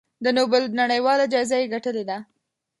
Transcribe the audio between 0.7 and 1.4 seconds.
نړیواله